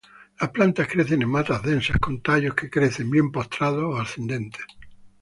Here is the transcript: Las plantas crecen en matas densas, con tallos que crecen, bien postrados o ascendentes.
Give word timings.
Las 0.39 0.49
plantas 0.49 0.87
crecen 0.87 1.21
en 1.21 1.29
matas 1.29 1.61
densas, 1.61 1.99
con 1.99 2.21
tallos 2.23 2.55
que 2.55 2.71
crecen, 2.71 3.11
bien 3.11 3.31
postrados 3.31 3.83
o 3.83 3.99
ascendentes. 4.01 4.63